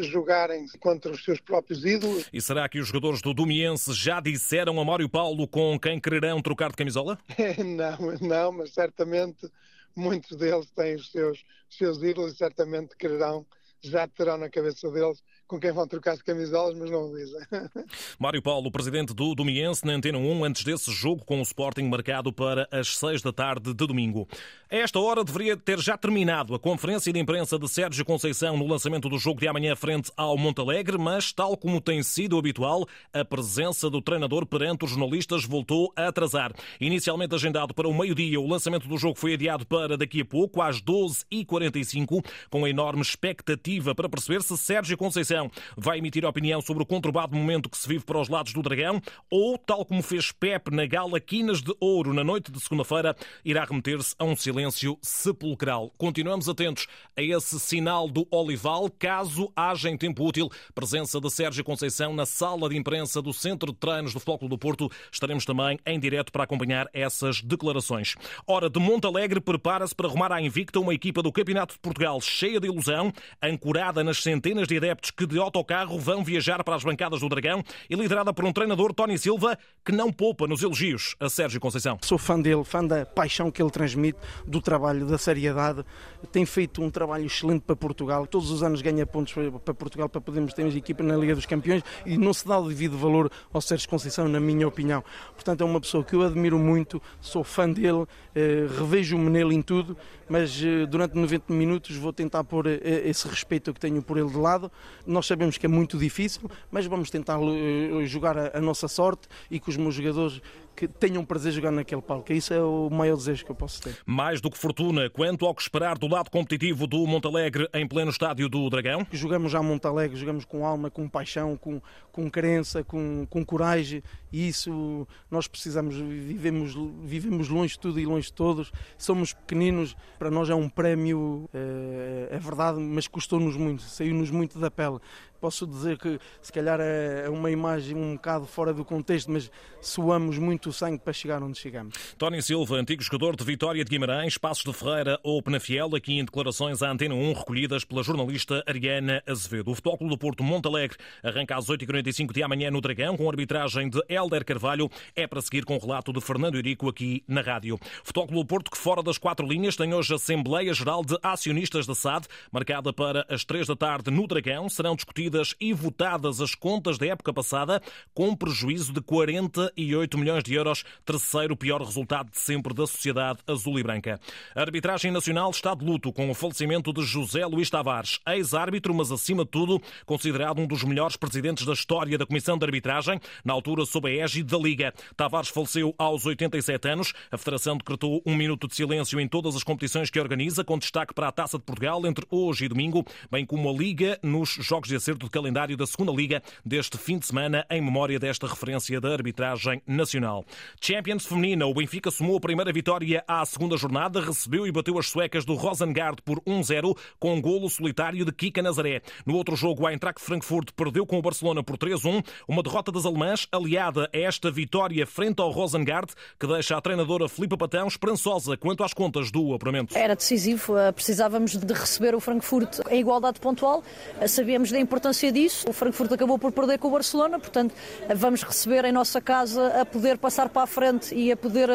jogarem 0.00 0.66
contra 0.80 1.10
os 1.10 1.24
seus 1.24 1.40
próprios 1.40 1.84
ídolos. 1.84 2.28
E 2.32 2.40
será 2.40 2.68
que 2.68 2.78
os 2.78 2.88
jogadores 2.88 3.20
do 3.20 3.34
Domiense 3.34 3.92
já 3.92 4.20
disseram 4.20 4.80
a 4.80 4.84
Mário 4.84 5.08
Paulo 5.08 5.46
com 5.46 5.78
quem 5.78 6.00
quererão 6.00 6.40
trocar 6.40 6.70
de 6.70 6.76
camisola? 6.76 7.18
não, 7.64 8.28
não, 8.28 8.52
mas 8.52 8.72
certamente 8.72 9.48
muitos 9.94 10.36
deles 10.36 10.70
têm 10.70 10.94
os 10.96 11.10
seus, 11.10 11.44
os 11.70 11.76
seus 11.76 12.02
ídolos 12.02 12.34
e 12.34 12.36
certamente 12.36 12.96
quererão, 12.96 13.46
já 13.80 14.08
terão 14.08 14.38
na 14.38 14.48
cabeça 14.48 14.90
deles 14.90 15.22
com 15.46 15.60
quem 15.60 15.72
vão 15.72 15.86
trocar 15.86 16.12
as 16.12 16.22
camisolas, 16.22 16.76
mas 16.78 16.90
não 16.90 17.12
dizem. 17.12 17.40
Mário 18.18 18.40
Paulo, 18.40 18.70
presidente 18.70 19.12
do 19.12 19.34
Domiense, 19.34 19.84
na 19.84 19.92
Antena 19.92 20.18
1, 20.18 20.44
antes 20.44 20.64
desse 20.64 20.90
jogo 20.90 21.24
com 21.24 21.38
o 21.38 21.42
Sporting 21.42 21.82
marcado 21.82 22.32
para 22.32 22.66
as 22.70 22.96
6 22.96 23.20
da 23.22 23.32
tarde 23.32 23.74
de 23.74 23.86
domingo. 23.86 24.26
A 24.70 24.76
esta 24.76 24.98
hora 24.98 25.22
deveria 25.22 25.56
ter 25.56 25.78
já 25.78 25.96
terminado 25.96 26.54
a 26.54 26.58
conferência 26.58 27.12
de 27.12 27.18
imprensa 27.18 27.58
de 27.58 27.68
Sérgio 27.68 28.04
Conceição 28.04 28.56
no 28.56 28.66
lançamento 28.66 29.08
do 29.08 29.18
jogo 29.18 29.40
de 29.40 29.46
amanhã 29.46 29.76
frente 29.76 30.10
ao 30.16 30.36
Montalegre, 30.38 30.96
mas, 30.96 31.32
tal 31.32 31.56
como 31.56 31.80
tem 31.80 32.02
sido 32.02 32.38
habitual, 32.38 32.86
a 33.12 33.24
presença 33.24 33.90
do 33.90 34.00
treinador 34.00 34.46
perante 34.46 34.84
os 34.84 34.90
jornalistas 34.90 35.44
voltou 35.44 35.92
a 35.94 36.08
atrasar. 36.08 36.52
Inicialmente 36.80 37.34
agendado 37.34 37.74
para 37.74 37.88
o 37.88 37.94
meio-dia, 37.94 38.40
o 38.40 38.48
lançamento 38.48 38.88
do 38.88 38.96
jogo 38.96 39.18
foi 39.18 39.34
adiado 39.34 39.66
para 39.66 39.96
daqui 39.96 40.22
a 40.22 40.24
pouco, 40.24 40.62
às 40.62 40.80
12h45, 40.80 42.24
com 42.48 42.64
a 42.64 42.70
enorme 42.70 43.02
expectativa 43.02 43.94
para 43.94 44.08
perceber 44.08 44.42
se 44.42 44.56
Sérgio 44.56 44.96
Conceição 44.96 45.33
vai 45.76 45.98
emitir 45.98 46.24
opinião 46.24 46.60
sobre 46.60 46.82
o 46.82 46.86
conturbado 46.86 47.36
momento 47.36 47.68
que 47.68 47.78
se 47.78 47.88
vive 47.88 48.04
para 48.04 48.20
os 48.20 48.28
lados 48.28 48.52
do 48.52 48.62
Dragão 48.62 49.00
ou, 49.30 49.58
tal 49.58 49.84
como 49.84 50.02
fez 50.02 50.32
Pep 50.32 50.70
na 50.70 50.86
gala 50.86 51.20
Quinas 51.20 51.62
de 51.62 51.74
Ouro 51.80 52.12
na 52.12 52.24
noite 52.24 52.50
de 52.50 52.60
segunda-feira, 52.60 53.16
irá 53.44 53.64
remeter-se 53.64 54.14
a 54.18 54.24
um 54.24 54.36
silêncio 54.36 54.98
sepulcral. 55.02 55.92
Continuamos 55.96 56.48
atentos 56.48 56.86
a 57.16 57.22
esse 57.22 57.58
sinal 57.60 58.08
do 58.08 58.26
Olival, 58.30 58.90
caso 58.90 59.52
haja 59.56 59.90
em 59.90 59.96
tempo 59.96 60.24
útil 60.26 60.48
presença 60.74 61.20
de 61.20 61.30
Sérgio 61.30 61.64
Conceição 61.64 62.14
na 62.14 62.26
sala 62.26 62.68
de 62.68 62.76
imprensa 62.76 63.20
do 63.22 63.32
Centro 63.32 63.72
de 63.72 63.78
Treinos 63.78 64.12
do 64.12 64.20
Futebol 64.20 64.48
do 64.48 64.58
Porto. 64.58 64.90
Estaremos 65.10 65.44
também 65.44 65.78
em 65.86 65.98
direto 65.98 66.32
para 66.32 66.44
acompanhar 66.44 66.88
essas 66.92 67.40
declarações. 67.40 68.14
Ora, 68.46 68.68
de 68.68 68.78
Montalegre 68.78 69.40
prepara-se 69.40 69.94
para 69.94 70.08
arrumar 70.08 70.32
à 70.32 70.40
invicta 70.40 70.80
uma 70.80 70.94
equipa 70.94 71.22
do 71.22 71.32
Campeonato 71.32 71.74
de 71.74 71.80
Portugal 71.80 72.20
cheia 72.20 72.60
de 72.60 72.66
ilusão, 72.66 73.12
ancorada 73.42 74.04
nas 74.04 74.22
centenas 74.22 74.66
de 74.68 74.76
adeptos 74.76 75.10
que 75.10 75.23
que 75.24 75.34
de 75.34 75.38
autocarro 75.38 75.98
vão 75.98 76.22
viajar 76.22 76.62
para 76.62 76.76
as 76.76 76.84
bancadas 76.84 77.20
do 77.20 77.28
Dragão 77.28 77.64
e 77.88 77.94
liderada 77.94 78.32
por 78.32 78.44
um 78.44 78.52
treinador, 78.52 78.92
Tony 78.92 79.16
Silva, 79.18 79.58
que 79.84 79.90
não 79.90 80.12
poupa 80.12 80.46
nos 80.46 80.62
elogios 80.62 81.16
a 81.18 81.30
Sérgio 81.30 81.58
Conceição. 81.58 81.98
Sou 82.02 82.18
fã 82.18 82.38
dele, 82.38 82.62
fã 82.62 82.84
da 82.84 83.06
paixão 83.06 83.50
que 83.50 83.62
ele 83.62 83.70
transmite, 83.70 84.18
do 84.46 84.60
trabalho, 84.60 85.06
da 85.06 85.16
seriedade. 85.16 85.82
Tem 86.30 86.44
feito 86.44 86.82
um 86.82 86.90
trabalho 86.90 87.24
excelente 87.24 87.62
para 87.62 87.74
Portugal. 87.74 88.26
Todos 88.26 88.50
os 88.50 88.62
anos 88.62 88.82
ganha 88.82 89.06
pontos 89.06 89.34
para 89.64 89.74
Portugal 89.74 90.08
para 90.08 90.20
podermos 90.20 90.52
ter 90.52 90.62
uma 90.62 90.76
equipa 90.76 91.02
na 91.02 91.16
Liga 91.16 91.34
dos 91.34 91.46
Campeões 91.46 91.82
e 92.04 92.18
não 92.18 92.34
se 92.34 92.46
dá 92.46 92.58
o 92.58 92.68
devido 92.68 92.98
valor 92.98 93.30
ao 93.52 93.60
Sérgio 93.60 93.88
Conceição, 93.88 94.28
na 94.28 94.40
minha 94.40 94.68
opinião. 94.68 95.02
Portanto, 95.32 95.62
é 95.62 95.64
uma 95.64 95.80
pessoa 95.80 96.04
que 96.04 96.14
eu 96.14 96.22
admiro 96.22 96.58
muito, 96.58 97.00
sou 97.20 97.42
fã 97.42 97.70
dele, 97.70 98.04
eh, 98.34 98.66
revejo-me 98.78 99.30
nele 99.30 99.54
em 99.54 99.62
tudo, 99.62 99.96
mas 100.28 100.62
eh, 100.62 100.86
durante 100.86 101.14
90 101.14 101.52
minutos 101.52 101.96
vou 101.96 102.12
tentar 102.12 102.44
pôr 102.44 102.66
eh, 102.66 102.80
esse 103.04 103.26
respeito 103.28 103.72
que 103.72 103.80
tenho 103.80 104.02
por 104.02 104.18
ele 104.18 104.28
de 104.28 104.36
lado 104.36 104.70
nós 105.14 105.26
sabemos 105.26 105.56
que 105.56 105.64
é 105.64 105.68
muito 105.68 105.96
difícil, 105.96 106.50
mas 106.70 106.84
vamos 106.86 107.08
tentar 107.08 107.38
eh, 107.40 108.04
jogar 108.04 108.36
a, 108.36 108.60
nossa 108.60 108.88
sorte 108.88 109.28
e 109.48 109.60
que 109.60 109.70
os 109.70 109.76
meus 109.76 109.94
jogadores 109.94 110.42
que 110.74 110.88
tenham 110.88 111.24
prazer 111.24 111.52
jogar 111.52 111.70
naquele 111.70 112.02
palco. 112.02 112.32
Isso 112.32 112.52
é 112.52 112.60
o 112.60 112.88
maior 112.90 113.16
desejo 113.16 113.44
que 113.44 113.50
eu 113.50 113.54
posso 113.54 113.80
ter. 113.82 113.96
Mais 114.04 114.40
do 114.40 114.50
que 114.50 114.58
fortuna, 114.58 115.08
quanto 115.10 115.46
ao 115.46 115.54
que 115.54 115.62
esperar 115.62 115.96
do 115.98 116.06
lado 116.06 116.30
competitivo 116.30 116.86
do 116.86 117.06
Montalegre 117.06 117.68
em 117.74 117.86
pleno 117.86 118.10
estádio 118.10 118.48
do 118.48 118.68
Dragão? 118.68 119.06
Jogamos 119.12 119.52
já 119.52 119.62
Montalegre, 119.62 120.16
jogamos 120.16 120.44
com 120.44 120.66
alma, 120.66 120.90
com 120.90 121.08
paixão, 121.08 121.56
com, 121.56 121.80
com 122.10 122.30
crença, 122.30 122.82
com, 122.82 123.26
com 123.28 123.44
coragem 123.44 124.02
e 124.34 124.48
isso 124.48 125.06
nós 125.30 125.46
precisamos, 125.46 125.94
vivemos, 125.94 126.74
vivemos 127.04 127.48
longe 127.48 127.74
de 127.74 127.78
tudo 127.78 128.00
e 128.00 128.04
longe 128.04 128.26
de 128.26 128.32
todos, 128.32 128.72
somos 128.98 129.32
pequeninos, 129.32 129.96
para 130.18 130.28
nós 130.28 130.50
é 130.50 130.54
um 130.56 130.68
prémio, 130.68 131.48
é, 131.54 132.30
é 132.32 132.38
verdade, 132.40 132.80
mas 132.80 133.06
custou-nos 133.06 133.56
muito, 133.56 133.82
saiu-nos 133.82 134.32
muito 134.32 134.58
da 134.58 134.72
pele 134.72 134.98
posso 135.44 135.66
dizer 135.66 135.98
que 135.98 136.18
se 136.40 136.50
calhar 136.50 136.80
é 136.80 137.28
uma 137.28 137.50
imagem 137.50 137.94
um 137.94 138.14
bocado 138.14 138.46
fora 138.46 138.72
do 138.72 138.82
contexto, 138.82 139.30
mas 139.30 139.50
suamos 139.78 140.38
muito 140.38 140.72
sangue 140.72 140.98
para 140.98 141.12
chegar 141.12 141.42
onde 141.42 141.58
chegamos. 141.58 142.14
Tony 142.16 142.40
Silva, 142.40 142.76
antigo 142.76 143.02
jogador 143.02 143.36
de 143.36 143.44
Vitória 143.44 143.84
de 143.84 143.90
Guimarães, 143.90 144.38
Passos 144.38 144.64
de 144.64 144.72
Ferreira 144.72 145.20
ou 145.22 145.42
Penafiel, 145.42 145.94
aqui 145.94 146.18
em 146.18 146.24
declarações 146.24 146.80
à 146.80 146.90
Antena 146.90 147.14
1 147.14 147.34
recolhidas 147.34 147.84
pela 147.84 148.02
jornalista 148.02 148.64
Ariana 148.66 149.22
Azevedo. 149.26 149.70
O 149.70 149.74
Futebol 149.74 150.08
do 150.08 150.16
Porto 150.16 150.42
Montalegre 150.42 150.96
arranca 151.22 151.58
às 151.58 151.66
8h45 151.66 152.32
de 152.32 152.42
amanhã 152.42 152.70
no 152.70 152.80
Dragão, 152.80 153.14
com 153.14 153.28
arbitragem 153.28 153.90
de 153.90 154.00
Helder 154.08 154.46
Carvalho. 154.46 154.90
É 155.14 155.26
para 155.26 155.42
seguir 155.42 155.66
com 155.66 155.76
o 155.76 155.78
relato 155.78 156.10
de 156.10 156.22
Fernando 156.22 156.54
Eurico 156.54 156.88
aqui 156.88 157.22
na 157.28 157.42
rádio. 157.42 157.78
Futebol 158.02 158.28
do 158.28 158.46
Porto, 158.46 158.70
que 158.70 158.78
fora 158.78 159.02
das 159.02 159.18
quatro 159.18 159.46
linhas, 159.46 159.76
tem 159.76 159.92
hoje 159.92 160.14
Assembleia 160.14 160.72
Geral 160.72 161.04
de 161.04 161.18
Acionistas 161.22 161.86
da 161.86 161.94
SAD, 161.94 162.28
marcada 162.50 162.94
para 162.94 163.26
as 163.28 163.44
3 163.44 163.66
da 163.66 163.76
tarde 163.76 164.10
no 164.10 164.26
Dragão. 164.26 164.70
Serão 164.70 164.96
discutidas 164.96 165.33
e 165.60 165.72
votadas 165.72 166.40
as 166.40 166.54
contas 166.54 166.98
da 166.98 167.06
época 167.06 167.32
passada, 167.32 167.82
com 168.14 168.36
prejuízo 168.36 168.92
de 168.92 169.00
48 169.00 170.18
milhões 170.18 170.44
de 170.44 170.54
euros, 170.54 170.84
terceiro 171.04 171.56
pior 171.56 171.82
resultado 171.82 172.30
de 172.30 172.38
sempre 172.38 172.72
da 172.72 172.86
sociedade 172.86 173.40
azul 173.46 173.78
e 173.78 173.82
branca. 173.82 174.20
A 174.54 174.60
arbitragem 174.60 175.10
nacional 175.10 175.50
está 175.50 175.74
de 175.74 175.84
luto 175.84 176.12
com 176.12 176.30
o 176.30 176.34
falecimento 176.34 176.92
de 176.92 177.02
José 177.02 177.44
Luís 177.46 177.68
Tavares, 177.68 178.20
ex-árbitro, 178.28 178.94
mas 178.94 179.10
acima 179.10 179.44
de 179.44 179.50
tudo 179.50 179.80
considerado 180.06 180.60
um 180.60 180.66
dos 180.66 180.84
melhores 180.84 181.16
presidentes 181.16 181.66
da 181.66 181.72
história 181.72 182.16
da 182.16 182.26
Comissão 182.26 182.56
de 182.56 182.64
Arbitragem, 182.64 183.20
na 183.44 183.52
altura 183.52 183.84
sob 183.84 184.08
a 184.08 184.24
égide 184.24 184.50
da 184.50 184.58
Liga. 184.58 184.94
Tavares 185.16 185.48
faleceu 185.48 185.94
aos 185.98 186.24
87 186.24 186.88
anos. 186.88 187.12
A 187.30 187.38
Federação 187.38 187.76
decretou 187.76 188.22
um 188.24 188.34
minuto 188.34 188.68
de 188.68 188.74
silêncio 188.74 189.18
em 189.18 189.26
todas 189.26 189.56
as 189.56 189.62
competições 189.62 190.10
que 190.10 190.20
organiza, 190.20 190.64
com 190.64 190.78
destaque 190.78 191.14
para 191.14 191.28
a 191.28 191.32
Taça 191.32 191.58
de 191.58 191.64
Portugal 191.64 192.04
entre 192.06 192.26
hoje 192.30 192.66
e 192.66 192.68
domingo, 192.68 193.04
bem 193.30 193.44
como 193.44 193.68
a 193.68 193.72
Liga 193.72 194.18
nos 194.22 194.50
jogos 194.50 194.88
de 194.88 194.96
acerto 194.96 195.23
de 195.24 195.30
calendário 195.30 195.76
da 195.76 195.86
Segunda 195.86 196.12
Liga 196.12 196.42
deste 196.64 196.96
fim 196.96 197.18
de 197.18 197.26
semana, 197.26 197.66
em 197.70 197.80
memória 197.80 198.18
desta 198.18 198.46
referência 198.46 199.00
da 199.00 199.12
arbitragem 199.12 199.82
nacional. 199.86 200.44
Champions 200.80 201.26
Feminina, 201.26 201.66
o 201.66 201.74
Benfica 201.74 202.10
somou 202.10 202.36
a 202.36 202.40
primeira 202.40 202.72
vitória 202.72 203.24
à 203.26 203.44
segunda 203.44 203.76
jornada, 203.76 204.20
recebeu 204.20 204.66
e 204.66 204.72
bateu 204.72 204.98
as 204.98 205.06
suecas 205.08 205.44
do 205.44 205.54
Rosengard 205.54 206.22
por 206.22 206.40
1-0 206.42 206.96
com 207.18 207.34
um 207.34 207.40
golo 207.40 207.68
solitário 207.68 208.24
de 208.24 208.32
Kika 208.32 208.62
Nazaré. 208.62 209.02
No 209.24 209.34
outro 209.34 209.56
jogo, 209.56 209.86
a 209.86 209.92
Eintracht 209.92 210.20
Frankfurt 210.20 210.70
perdeu 210.76 211.06
com 211.06 211.18
o 211.18 211.22
Barcelona 211.22 211.62
por 211.62 211.76
3-1, 211.76 212.24
uma 212.46 212.62
derrota 212.62 212.92
das 212.92 213.06
alemãs 213.06 213.46
aliada 213.50 214.08
a 214.12 214.18
esta 214.18 214.50
vitória 214.50 215.06
frente 215.06 215.40
ao 215.40 215.50
Rosengard, 215.50 216.12
que 216.38 216.46
deixa 216.46 216.76
a 216.76 216.80
treinadora 216.80 217.28
Filipe 217.28 217.56
Patão 217.56 217.86
esperançosa 217.86 218.56
quanto 218.56 218.84
às 218.84 218.92
contas 218.92 219.30
do 219.30 219.54
apuramento. 219.54 219.96
Era 219.96 220.14
decisivo, 220.14 220.76
eh, 220.76 220.92
precisávamos 220.92 221.56
de 221.56 221.72
receber 221.72 222.14
o 222.14 222.20
Frankfurt 222.20 222.80
em 222.90 223.00
igualdade 223.00 223.40
pontual, 223.40 223.82
eh, 224.20 224.26
sabíamos 224.26 224.70
da 224.70 224.78
importância 224.78 225.13
disso. 225.32 225.66
O 225.68 225.72
Frankfurt 225.72 226.12
acabou 226.12 226.38
por 226.38 226.52
perder 226.52 226.78
com 226.78 226.88
o 226.88 226.90
Barcelona, 226.90 227.38
portanto, 227.38 227.74
eh, 228.08 228.14
vamos 228.14 228.42
receber 228.42 228.84
em 228.84 228.92
nossa 228.92 229.20
casa 229.20 229.80
a 229.80 229.84
poder 229.84 230.18
passar 230.18 230.48
para 230.48 230.62
a 230.62 230.66
frente 230.66 231.14
e 231.14 231.32
a 231.32 231.36
poder 231.36 231.68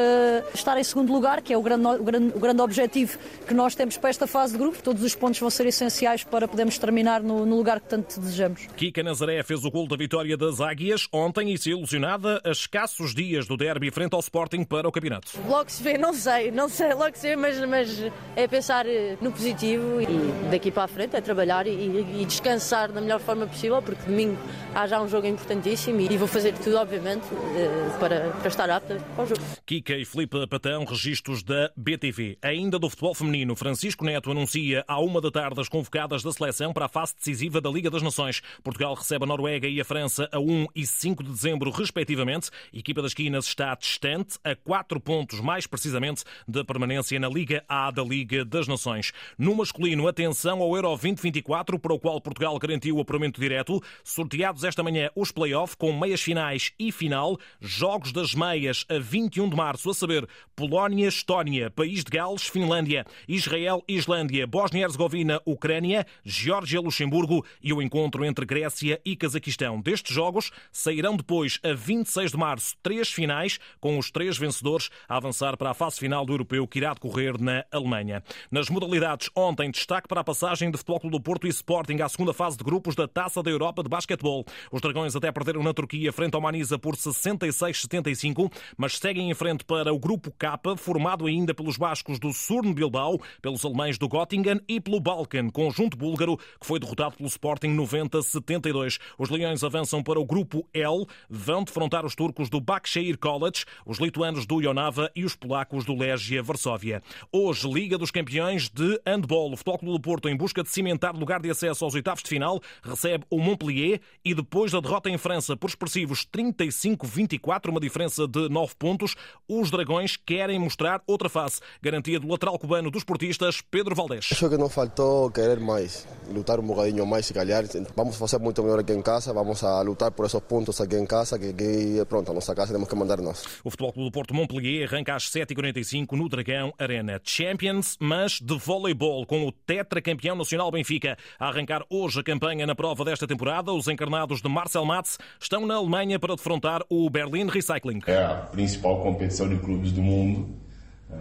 estar 0.53 0.77
em 0.77 0.83
segundo 0.83 1.11
lugar, 1.11 1.41
que 1.41 1.53
é 1.53 1.57
o 1.57 1.61
grande, 1.61 1.87
o 1.87 2.03
grande, 2.03 2.33
o 2.35 2.39
grande 2.39 2.61
objetivo 2.61 3.17
que 3.47 3.53
nós 3.53 3.75
temos 3.75 3.97
para 3.97 4.09
esta 4.09 4.27
fase 4.27 4.53
de 4.53 4.59
grupo. 4.59 4.81
Todos 4.81 5.03
os 5.03 5.15
pontos 5.15 5.39
vão 5.39 5.49
ser 5.49 5.65
essenciais 5.67 6.23
para 6.23 6.47
podermos 6.47 6.77
terminar 6.77 7.21
no, 7.21 7.45
no 7.45 7.55
lugar 7.55 7.79
que 7.79 7.87
tanto 7.87 8.19
desejamos. 8.19 8.67
Kika 8.75 9.03
Nazaré 9.03 9.41
fez 9.43 9.63
o 9.63 9.71
gol 9.71 9.87
da 9.87 9.95
vitória 9.95 10.35
das 10.37 10.59
Águias 10.61 11.07
ontem 11.11 11.53
e 11.53 11.57
se 11.57 11.69
ilusionada 11.69 12.41
a 12.43 12.51
escassos 12.51 13.13
dias 13.13 13.47
do 13.47 13.57
derby 13.57 13.91
frente 13.91 14.13
ao 14.13 14.19
Sporting 14.19 14.63
para 14.63 14.87
o 14.87 14.91
campeonato. 14.91 15.31
Logo 15.47 15.69
se 15.69 15.81
vê, 15.81 15.97
não 15.97 16.13
sei, 16.13 16.51
não 16.51 16.69
sei, 16.69 16.93
logo 16.93 17.15
se 17.15 17.27
vê, 17.27 17.35
mas, 17.35 17.59
mas 17.65 18.11
é 18.35 18.47
pensar 18.47 18.85
no 19.21 19.31
positivo 19.31 20.01
e 20.01 20.49
daqui 20.49 20.71
para 20.71 20.83
a 20.83 20.87
frente 20.87 21.15
é 21.15 21.21
trabalhar 21.21 21.67
e, 21.67 22.21
e 22.21 22.25
descansar 22.25 22.91
da 22.91 23.01
melhor 23.01 23.18
forma 23.19 23.47
possível, 23.47 23.81
porque 23.81 24.03
domingo 24.03 24.37
há 24.73 24.87
já 24.87 25.01
um 25.01 25.07
jogo 25.07 25.27
importantíssimo 25.27 25.99
e 26.01 26.17
vou 26.17 26.27
fazer 26.27 26.53
tudo, 26.53 26.77
obviamente, 26.77 27.23
eh, 27.55 27.97
para, 27.99 28.29
para 28.31 28.47
estar 28.47 28.69
apta 28.69 28.97
ao 29.17 29.25
jogo. 29.25 29.41
Kika 29.65 29.95
e 29.95 30.05
Filipe 30.05 30.47
Patão, 30.47 30.83
registros 30.85 31.43
da 31.43 31.71
BTV. 31.75 32.37
Ainda 32.41 32.79
do 32.79 32.89
futebol 32.89 33.13
feminino, 33.13 33.55
Francisco 33.55 34.05
Neto 34.05 34.31
anuncia 34.31 34.83
à 34.87 34.99
uma 34.99 35.21
da 35.21 35.31
tarde 35.31 35.59
as 35.61 35.69
convocadas 35.69 36.23
da 36.23 36.31
seleção 36.31 36.73
para 36.73 36.85
a 36.85 36.89
fase 36.89 37.15
decisiva 37.15 37.61
da 37.61 37.69
Liga 37.69 37.89
das 37.89 38.01
Nações. 38.01 38.41
Portugal 38.63 38.93
recebe 38.93 39.23
a 39.23 39.27
Noruega 39.27 39.67
e 39.67 39.79
a 39.79 39.85
França 39.85 40.29
a 40.31 40.39
1 40.39 40.67
e 40.75 40.85
5 40.85 41.23
de 41.23 41.29
dezembro, 41.29 41.69
respectivamente. 41.71 42.49
A 42.73 42.77
equipa 42.77 43.01
das 43.01 43.13
Quinas 43.13 43.45
está 43.45 43.73
distante, 43.75 44.37
a 44.43 44.55
4 44.55 44.99
pontos 44.99 45.39
mais 45.39 45.67
precisamente, 45.67 46.23
da 46.47 46.63
permanência 46.63 47.19
na 47.19 47.29
Liga 47.29 47.63
A 47.67 47.91
da 47.91 48.03
Liga 48.03 48.43
das 48.43 48.67
Nações. 48.67 49.11
No 49.37 49.55
masculino, 49.55 50.07
atenção 50.07 50.61
ao 50.61 50.75
Euro 50.75 50.89
2024, 50.89 51.77
para 51.79 51.93
o 51.93 51.99
qual 51.99 52.19
Portugal 52.21 52.57
garantiu 52.57 52.97
o 52.97 53.05
apuramento 53.09 53.41
direto. 53.41 53.81
Sorteados 54.03 54.63
esta 54.63 54.83
manhã 54.83 55.09
os 55.15 55.31
play-off 55.31 55.75
com 55.75 55.91
meias 55.97 56.21
finais 56.21 56.71
e 56.77 56.91
final. 56.91 57.37
Jogos 57.59 58.11
das 58.11 58.35
meias 58.35 58.85
a 58.87 58.99
21 58.99 59.49
de 59.49 59.55
março, 59.55 59.89
a 59.89 59.93
saber 59.93 60.27
Polónia, 60.55 61.07
Estónia, 61.07 61.71
País 61.71 62.03
de 62.03 62.11
Gales, 62.11 62.43
Finlândia, 62.43 63.05
Israel, 63.27 63.83
Islândia, 63.87 64.45
Bósnia-Herzegovina, 64.45 65.41
Ucrânia, 65.45 66.05
Geórgia, 66.23 66.79
Luxemburgo 66.79 67.43
e 67.61 67.73
o 67.73 67.81
encontro 67.81 68.23
entre 68.23 68.45
Grécia 68.45 69.01
e 69.03 69.15
Cazaquistão. 69.15 69.81
Destes 69.81 70.13
jogos 70.13 70.51
sairão 70.71 71.17
depois, 71.17 71.59
a 71.63 71.73
26 71.73 72.31
de 72.31 72.37
março, 72.37 72.75
três 72.83 73.09
finais, 73.09 73.59
com 73.79 73.97
os 73.97 74.11
três 74.11 74.37
vencedores 74.37 74.89
a 75.07 75.17
avançar 75.17 75.57
para 75.57 75.71
a 75.71 75.73
fase 75.73 75.99
final 75.99 76.25
do 76.25 76.33
europeu 76.33 76.67
que 76.67 76.77
irá 76.77 76.93
decorrer 76.93 77.41
na 77.41 77.65
Alemanha. 77.71 78.23
Nas 78.51 78.69
modalidades, 78.69 79.29
ontem, 79.35 79.71
destaque 79.71 80.07
para 80.07 80.21
a 80.21 80.23
passagem 80.23 80.69
de 80.69 80.77
Futebol 80.77 80.99
Clube 80.99 81.17
do 81.17 81.23
Porto 81.23 81.47
e 81.47 81.49
Sporting 81.49 82.01
à 82.01 82.09
segunda 82.09 82.33
fase 82.33 82.57
de 82.57 82.63
grupos 82.63 82.95
da 82.99 83.07
Taça 83.07 83.41
da 83.41 83.49
Europa 83.49 83.81
de 83.81 83.87
Basquetebol. 83.87 84.43
Os 84.69 84.81
Dragões 84.81 85.15
até 85.15 85.31
perderam 85.31 85.63
na 85.63 85.73
Turquia 85.73 86.11
frente 86.11 86.35
ao 86.35 86.41
Manisa 86.41 86.77
por 86.77 86.97
66-75, 86.97 88.51
mas 88.75 88.97
seguem 88.97 89.31
em 89.31 89.33
frente 89.33 89.63
para 89.63 89.93
o 89.93 89.97
Grupo 89.97 90.31
K, 90.37 90.59
formado 90.77 91.25
ainda 91.25 91.53
pelos 91.53 91.77
bascos 91.77 92.19
do 92.19 92.33
Surn 92.33 92.73
Bilbao, 92.73 93.17
pelos 93.41 93.63
alemães 93.63 93.97
do 93.97 94.09
Göttingen 94.09 94.59
e 94.67 94.81
pelo 94.81 94.99
Balkan, 94.99 95.49
conjunto 95.49 95.95
búlgaro, 95.95 96.35
que 96.37 96.65
foi 96.65 96.77
derrotado 96.77 97.15
pelo 97.15 97.29
Sporting 97.29 97.69
90-72. 97.69 98.99
Os 99.17 99.29
Leões 99.29 99.63
avançam 99.63 100.03
para 100.03 100.19
o 100.19 100.25
Grupo 100.25 100.67
L, 100.73 101.05
vão 101.29 101.63
defrontar 101.63 102.05
os 102.05 102.15
turcos 102.15 102.49
do 102.49 102.59
Bakshir 102.59 103.17
College, 103.17 103.63
os 103.85 103.97
lituanos 103.97 104.45
do 104.45 104.61
Ionava 104.61 105.09
e 105.15 105.23
os 105.23 105.37
polacos 105.37 105.85
do 105.85 105.95
Legia 105.95 106.43
Varsóvia. 106.43 107.01
Hoje, 107.31 107.65
Liga 107.71 107.97
dos 107.97 108.11
Campeões 108.11 108.67
de 108.67 108.99
Handball. 109.07 109.53
O 109.53 109.55
Futebol 109.55 109.79
Clube 109.79 109.93
do 109.93 110.01
Porto, 110.01 110.27
em 110.27 110.35
busca 110.35 110.61
de 110.61 110.69
cimentar 110.69 111.15
lugar 111.15 111.39
de 111.39 111.49
acesso 111.49 111.85
aos 111.85 111.93
oitavos 111.93 112.23
de 112.23 112.29
final, 112.29 112.59
recebe 112.89 113.25
o 113.29 113.39
Montpellier 113.39 114.01
e 114.23 114.33
depois 114.33 114.71
da 114.71 114.79
derrota 114.79 115.09
em 115.09 115.17
França 115.17 115.55
por 115.55 115.69
expressivos 115.69 116.25
35-24, 116.25 117.69
uma 117.69 117.79
diferença 117.79 118.27
de 118.27 118.49
9 118.49 118.73
pontos, 118.77 119.15
os 119.47 119.71
Dragões 119.71 120.17
querem 120.17 120.59
mostrar 120.59 121.01
outra 121.07 121.29
face. 121.29 121.61
Garantia 121.81 122.19
do 122.19 122.27
lateral 122.27 122.57
cubano 122.57 122.91
dos 122.91 123.03
portistas, 123.03 123.61
Pedro 123.61 123.95
Valdés. 123.95 124.29
Acho 124.31 124.49
que 124.49 124.57
nos 124.57 124.73
faltou 124.73 125.31
querer 125.31 125.59
mais, 125.59 126.07
lutar 126.31 126.59
um 126.59 126.67
bocadinho 126.67 127.05
mais, 127.05 127.25
se 127.25 127.33
calhar. 127.33 127.63
Vamos 127.95 128.15
fazer 128.15 128.39
muito 128.39 128.61
melhor 128.63 128.79
aqui 128.79 128.93
em 128.93 129.01
casa, 129.01 129.33
vamos 129.33 129.63
a 129.63 129.81
lutar 129.81 130.11
por 130.11 130.25
esses 130.25 130.39
pontos 130.41 130.81
aqui 130.81 130.95
em 130.95 131.05
casa, 131.05 131.37
que, 131.37 131.53
que 131.53 132.05
pronto, 132.05 132.31
a 132.31 132.33
nossa 132.33 132.55
casa 132.55 132.73
temos 132.73 132.87
que 132.87 132.95
mandar 132.95 133.21
nós. 133.21 133.45
O 133.63 133.69
Futebol 133.69 133.93
Clube 133.93 134.09
do 134.09 134.13
Porto 134.13 134.33
Montpellier 134.33 134.87
arranca 134.87 135.15
às 135.15 135.29
7h45 135.29 136.17
no 136.17 136.27
Dragão 136.27 136.73
Arena 136.77 137.21
Champions, 137.23 137.97
mas 137.99 138.39
de 138.39 138.57
voleibol, 138.57 139.25
com 139.25 139.47
o 139.47 139.51
tetracampeão 139.51 140.35
nacional 140.35 140.71
Benfica. 140.71 141.17
A 141.39 141.47
arrancar 141.47 141.83
hoje 141.89 142.19
a 142.19 142.23
campanha 142.23 142.65
na 142.65 142.75
prova 142.79 143.03
desta 143.03 143.27
temporada, 143.27 143.73
os 143.73 143.89
encarnados 143.89 144.41
de 144.41 144.47
Marcel 144.47 144.85
Matz 144.85 145.17
estão 145.37 145.67
na 145.67 145.75
Alemanha 145.75 146.17
para 146.17 146.33
defrontar 146.33 146.81
o 146.89 147.09
Berlin 147.09 147.49
Recycling. 147.49 147.99
É 148.07 148.23
a 148.23 148.35
principal 148.35 149.01
competição 149.01 149.49
de 149.49 149.57
clubes 149.57 149.91
do 149.91 150.01
mundo. 150.01 150.47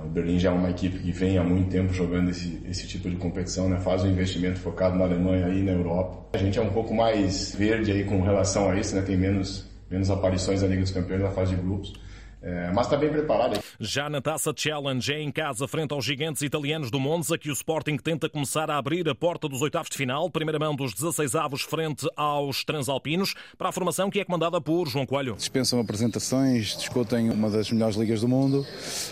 O 0.04 0.08
Berlim 0.08 0.38
já 0.38 0.50
é 0.50 0.52
uma 0.52 0.70
equipe 0.70 1.00
que 1.00 1.10
vem 1.10 1.36
há 1.36 1.42
muito 1.42 1.68
tempo 1.68 1.92
jogando 1.92 2.30
esse, 2.30 2.62
esse 2.70 2.86
tipo 2.86 3.10
de 3.10 3.16
competição, 3.16 3.68
né? 3.68 3.80
faz 3.80 4.04
um 4.04 4.08
investimento 4.08 4.60
focado 4.60 4.96
na 4.96 5.02
Alemanha 5.02 5.48
e 5.48 5.60
na 5.64 5.72
Europa. 5.72 6.28
A 6.34 6.38
gente 6.38 6.60
é 6.60 6.62
um 6.62 6.70
pouco 6.70 6.94
mais 6.94 7.56
verde 7.56 7.90
aí 7.90 8.04
com 8.04 8.22
relação 8.22 8.70
a 8.70 8.78
isso, 8.78 8.94
né? 8.94 9.02
tem 9.02 9.16
menos, 9.16 9.68
menos 9.90 10.10
aparições 10.12 10.62
na 10.62 10.68
Liga 10.68 10.82
dos 10.82 10.92
Campeões 10.92 11.22
na 11.22 11.30
fase 11.32 11.56
de 11.56 11.60
grupos. 11.60 11.92
É, 12.40 12.70
mas 12.72 12.86
está 12.86 12.96
bem 12.96 13.10
preparado. 13.10 13.60
Já 13.80 14.08
na 14.08 14.20
Taça 14.20 14.52
Challenge, 14.54 15.12
é 15.12 15.20
em 15.20 15.30
casa, 15.30 15.66
frente 15.66 15.92
aos 15.92 16.04
gigantes 16.04 16.42
italianos 16.42 16.90
do 16.90 17.00
Monza, 17.00 17.36
que 17.36 17.50
o 17.50 17.52
Sporting 17.52 17.96
tenta 17.96 18.28
começar 18.28 18.70
a 18.70 18.78
abrir 18.78 19.08
a 19.08 19.14
porta 19.14 19.48
dos 19.48 19.60
oitavos 19.60 19.90
de 19.90 19.96
final. 19.96 20.30
Primeira 20.30 20.58
mão 20.58 20.74
dos 20.74 20.94
16 20.94 21.34
avos 21.34 21.62
frente 21.62 22.08
aos 22.16 22.64
transalpinos, 22.64 23.34
para 23.56 23.70
a 23.70 23.72
formação 23.72 24.08
que 24.10 24.20
é 24.20 24.24
comandada 24.24 24.60
por 24.60 24.88
João 24.88 25.04
Coelho. 25.04 25.34
Dispensam 25.34 25.80
apresentações, 25.80 26.76
discutem 26.76 27.30
uma 27.30 27.50
das 27.50 27.70
melhores 27.70 27.96
ligas 27.96 28.20
do 28.20 28.28
mundo. 28.28 28.64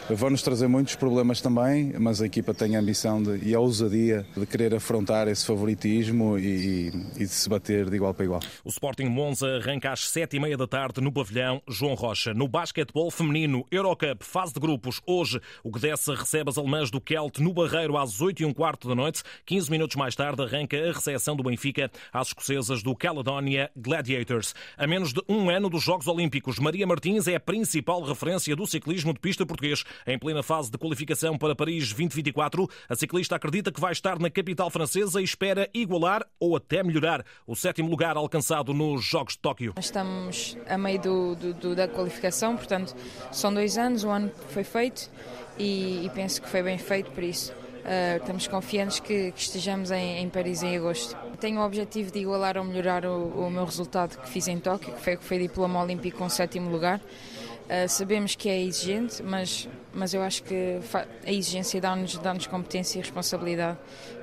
Vão-nos 0.08 0.42
trazer 0.42 0.68
muitos 0.68 0.94
problemas 0.94 1.40
também, 1.40 1.94
mas 1.98 2.22
a 2.22 2.26
equipa 2.26 2.54
tem 2.54 2.76
a 2.76 2.80
ambição 2.80 3.22
de, 3.22 3.48
e 3.48 3.54
a 3.54 3.60
ousadia 3.60 4.24
de 4.36 4.46
querer 4.46 4.74
afrontar 4.74 5.26
esse 5.28 5.44
favoritismo 5.44 6.38
e, 6.38 6.92
e 7.16 7.20
de 7.20 7.28
se 7.28 7.48
bater 7.48 7.90
de 7.90 7.96
igual 7.96 8.14
para 8.14 8.24
igual. 8.24 8.40
O 8.64 8.68
Sporting 8.68 9.06
Monza 9.06 9.48
arranca 9.56 9.90
às 9.90 10.08
sete 10.08 10.36
e 10.36 10.40
meia 10.40 10.56
da 10.56 10.66
tarde 10.66 11.00
no 11.00 11.10
pavilhão 11.10 11.60
João 11.68 11.94
Rocha. 11.94 12.32
No 12.32 12.46
basquetebol 12.46 13.10
feminino, 13.16 13.66
Eurocup, 13.70 14.22
fase 14.22 14.52
de 14.52 14.60
grupos. 14.60 15.00
Hoje, 15.06 15.40
o 15.64 15.70
Gdessa 15.70 16.14
recebe 16.14 16.50
as 16.50 16.58
alemãs 16.58 16.90
do 16.90 17.00
Kelt 17.00 17.38
no 17.38 17.52
Barreiro 17.52 17.96
às 17.96 18.20
8 18.20 18.42
e 18.42 18.44
um 18.44 18.52
quarto 18.52 18.86
da 18.86 18.94
noite. 18.94 19.22
15 19.46 19.70
minutos 19.70 19.96
mais 19.96 20.14
tarde 20.14 20.42
arranca 20.42 20.76
a 20.76 20.92
recepção 20.92 21.34
do 21.34 21.42
Benfica 21.42 21.90
às 22.12 22.28
escocesas 22.28 22.82
do 22.82 22.94
Caledonia 22.94 23.70
Gladiators. 23.74 24.54
A 24.76 24.86
menos 24.86 25.12
de 25.12 25.22
um 25.28 25.48
ano 25.48 25.70
dos 25.70 25.82
Jogos 25.82 26.06
Olímpicos, 26.06 26.58
Maria 26.58 26.86
Martins 26.86 27.26
é 27.26 27.36
a 27.36 27.40
principal 27.40 28.02
referência 28.02 28.54
do 28.54 28.66
ciclismo 28.66 29.14
de 29.14 29.20
pista 29.20 29.46
português. 29.46 29.84
Em 30.06 30.18
plena 30.18 30.42
fase 30.42 30.70
de 30.70 30.76
qualificação 30.76 31.38
para 31.38 31.56
Paris 31.56 31.88
2024, 31.88 32.68
a 32.88 32.94
ciclista 32.94 33.36
acredita 33.36 33.72
que 33.72 33.80
vai 33.80 33.92
estar 33.92 34.18
na 34.18 34.28
capital 34.28 34.68
francesa 34.70 35.20
e 35.20 35.24
espera 35.24 35.68
igualar 35.72 36.26
ou 36.38 36.56
até 36.56 36.82
melhorar 36.82 37.24
o 37.46 37.56
sétimo 37.56 37.88
lugar 37.88 38.16
alcançado 38.16 38.74
nos 38.74 39.04
Jogos 39.04 39.34
de 39.34 39.40
Tóquio. 39.40 39.74
Estamos 39.78 40.56
a 40.68 40.76
meio 40.76 41.00
do, 41.00 41.36
do, 41.36 41.54
do, 41.54 41.76
da 41.76 41.88
qualificação, 41.88 42.56
portanto, 42.56 42.94
são 43.30 43.52
dois 43.52 43.76
anos, 43.78 44.04
o 44.04 44.08
ano 44.08 44.30
foi 44.48 44.64
feito 44.64 45.10
e, 45.58 46.04
e 46.04 46.10
penso 46.14 46.40
que 46.40 46.48
foi 46.48 46.62
bem 46.62 46.78
feito 46.78 47.10
por 47.10 47.22
isso. 47.22 47.52
Uh, 47.52 48.16
estamos 48.16 48.48
confiantes 48.48 48.98
que, 48.98 49.30
que 49.30 49.40
estejamos 49.40 49.92
em, 49.92 50.18
em, 50.18 50.28
Paris 50.28 50.62
em 50.62 50.76
agosto. 50.76 51.16
Tenho 51.38 51.60
o 51.60 51.64
objetivo 51.64 52.10
de 52.10 52.18
igualar 52.18 52.58
ou 52.58 52.64
melhorar 52.64 53.06
o, 53.06 53.28
o 53.28 53.50
meu 53.50 53.64
resultado 53.64 54.18
que 54.18 54.28
fiz 54.28 54.48
em 54.48 54.58
Tóquio, 54.58 54.92
que 54.92 55.00
foi, 55.00 55.16
que 55.16 55.22
foi 55.22 55.38
diploma 55.38 55.80
olímpico 55.80 56.18
com 56.18 56.28
sétimo 56.28 56.68
lugar. 56.68 56.98
Uh, 56.98 57.88
sabemos 57.88 58.34
que 58.34 58.48
é 58.48 58.60
exigente, 58.60 59.22
mas, 59.22 59.68
mas 59.94 60.12
eu 60.12 60.22
acho 60.22 60.42
que 60.42 60.80
a 61.24 61.30
exigência 61.30 61.80
dá-nos 61.80 62.18
dá 62.18 62.34
competência 62.50 62.98
e 62.98 63.02
responsabilidade 63.02 63.78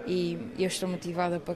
e 0.06 0.38
eu 0.60 0.68
estou 0.68 0.90
motivada 0.90 1.40
para, 1.40 1.56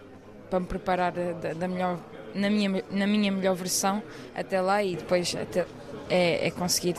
para 0.50 0.60
me 0.62 0.66
preparar 0.66 1.12
da, 1.12 1.54
da 1.54 1.68
melhor 1.68 2.00
na 2.34 2.50
minha, 2.50 2.84
na 2.92 3.08
minha 3.08 3.32
melhor 3.32 3.56
versão 3.56 4.02
até 4.36 4.62
lá 4.62 4.84
e 4.84 4.96
depois 4.96 5.36
até, 5.36 5.66
é, 6.10 6.48
é 6.48 6.52
conseguir 6.52 6.96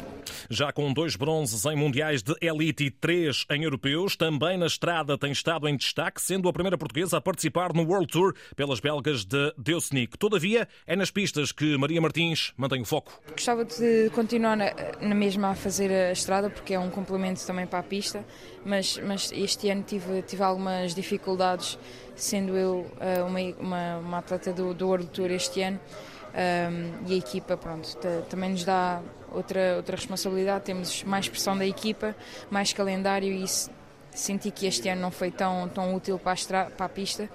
já 0.50 0.72
com 0.72 0.92
dois 0.92 1.16
bronzes 1.16 1.64
em 1.64 1.76
mundiais 1.76 2.22
de 2.22 2.34
elite 2.40 2.84
e 2.84 2.90
três 2.90 3.44
em 3.50 3.64
europeus, 3.64 4.16
também 4.16 4.56
na 4.56 4.66
estrada 4.66 5.16
tem 5.18 5.32
estado 5.32 5.68
em 5.68 5.76
destaque, 5.76 6.20
sendo 6.20 6.48
a 6.48 6.52
primeira 6.52 6.78
portuguesa 6.78 7.18
a 7.18 7.20
participar 7.20 7.72
no 7.72 7.82
World 7.82 8.06
Tour 8.08 8.34
pelas 8.56 8.80
belgas 8.80 9.24
de 9.24 9.52
Deusnik. 9.56 10.18
Todavia, 10.18 10.68
é 10.86 10.96
nas 10.96 11.10
pistas 11.10 11.52
que 11.52 11.76
Maria 11.76 12.00
Martins 12.00 12.52
mantém 12.56 12.80
o 12.80 12.84
foco. 12.84 13.20
Gostava 13.30 13.64
de 13.64 14.10
continuar 14.14 14.56
na, 14.56 14.72
na 15.00 15.14
mesma 15.14 15.50
a 15.50 15.54
fazer 15.54 15.90
a 15.90 16.12
estrada, 16.12 16.50
porque 16.50 16.74
é 16.74 16.78
um 16.78 16.90
complemento 16.90 17.44
também 17.46 17.66
para 17.66 17.78
a 17.78 17.82
pista, 17.82 18.24
mas, 18.64 18.98
mas 18.98 19.32
este 19.32 19.70
ano 19.70 19.82
tive, 19.82 20.22
tive 20.22 20.42
algumas 20.42 20.94
dificuldades, 20.94 21.78
sendo 22.14 22.56
eu 22.56 22.90
uh, 23.00 23.24
uma, 23.26 23.40
uma, 23.58 23.98
uma, 23.98 24.18
atleta 24.18 24.52
do, 24.52 24.74
do 24.74 24.86
World 24.86 25.08
Tour 25.08 25.30
este 25.30 25.62
ano. 25.62 25.80
Um, 26.38 27.08
e 27.08 27.14
a 27.14 27.16
equipa 27.16 27.56
pronto, 27.56 27.98
também 28.30 28.50
nos 28.50 28.64
dá 28.64 29.02
outra, 29.32 29.74
outra 29.76 29.96
responsabilidade, 29.96 30.66
temos 30.66 31.02
mais 31.02 31.28
pressão 31.28 31.58
da 31.58 31.66
equipa, 31.66 32.14
mais 32.48 32.72
calendário 32.72 33.32
e 33.32 33.44
senti 34.12 34.52
que 34.52 34.66
este 34.66 34.88
ano 34.88 35.02
não 35.02 35.10
foi 35.10 35.32
tão, 35.32 35.68
tão 35.68 35.96
útil 35.96 36.16
para 36.16 36.34
a, 36.34 36.36
para 36.66 36.86
a 36.86 36.88
pista, 36.88 37.28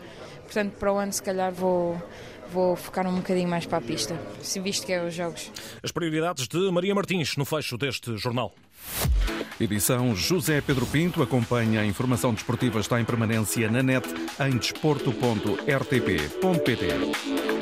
portanto 0.44 0.72
para 0.80 0.94
o 0.94 0.98
ano 0.98 1.12
se 1.12 1.22
calhar 1.22 1.52
vou, 1.52 2.02
vou 2.50 2.78
focar 2.78 3.06
um 3.06 3.18
bocadinho 3.18 3.50
mais 3.50 3.66
para 3.66 3.80
a 3.80 3.82
pista, 3.82 4.18
se 4.42 4.62
visto 4.62 4.86
que 4.86 4.94
é 4.94 5.06
os 5.06 5.14
jogos. 5.14 5.52
As 5.84 5.92
prioridades 5.92 6.48
de 6.48 6.72
Maria 6.72 6.96
Martins 6.96 7.36
no 7.36 7.44
fecho 7.44 7.78
deste 7.78 8.16
jornal. 8.16 8.54
Edição 9.60 10.16
José 10.16 10.62
Pedro 10.62 10.86
Pinto. 10.86 11.22
Acompanha 11.22 11.82
a 11.82 11.86
informação 11.86 12.34
desportiva, 12.34 12.80
está 12.80 12.98
em 13.00 13.06
permanência 13.06 13.70
na 13.70 13.84
net 13.84 14.08
em 14.40 14.58
desporto.rtp.pt. 14.58 17.53